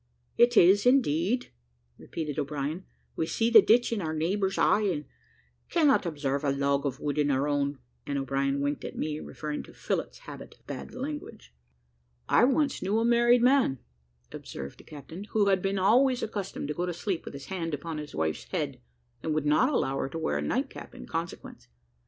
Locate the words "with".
17.23-17.35